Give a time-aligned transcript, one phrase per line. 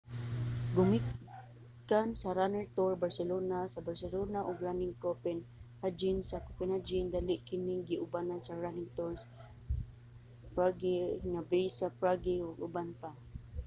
[0.75, 8.41] gumikan sa running tour barcelona sa barcelona ug running copenhagen sa copenhagen dali kining giubanan
[8.43, 9.21] sa running tours
[10.55, 10.97] prague
[11.31, 13.11] nga base sa prague ug uban pa